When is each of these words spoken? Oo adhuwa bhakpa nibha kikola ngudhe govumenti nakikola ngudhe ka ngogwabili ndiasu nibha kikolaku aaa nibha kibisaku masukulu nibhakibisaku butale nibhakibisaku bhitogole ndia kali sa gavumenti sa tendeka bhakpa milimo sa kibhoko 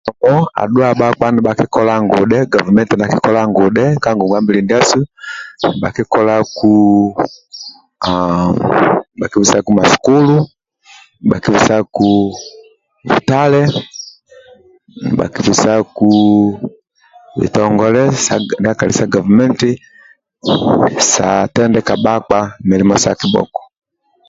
Oo 0.29 0.43
adhuwa 0.61 0.89
bhakpa 0.99 1.25
nibha 1.31 1.57
kikola 1.59 1.93
ngudhe 2.03 2.39
govumenti 2.53 2.93
nakikola 2.95 3.41
ngudhe 3.49 3.85
ka 4.03 4.09
ngogwabili 4.15 4.59
ndiasu 4.63 5.01
nibha 5.71 5.89
kikolaku 5.95 6.73
aaa 8.09 8.51
nibha 9.13 9.31
kibisaku 9.31 9.69
masukulu 9.79 10.35
nibhakibisaku 11.19 12.11
butale 13.09 13.61
nibhakibisaku 15.03 16.11
bhitogole 17.37 18.03
ndia 18.59 18.79
kali 18.79 18.93
sa 18.97 19.11
gavumenti 19.13 19.71
sa 21.11 21.27
tendeka 21.53 21.93
bhakpa 22.03 22.39
milimo 22.69 22.95
sa 23.03 23.11
kibhoko 23.19 23.61